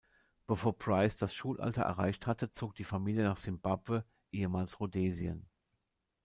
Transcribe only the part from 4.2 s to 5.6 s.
ehemals Rhodesien.